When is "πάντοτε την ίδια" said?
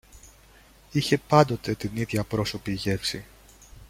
1.17-2.21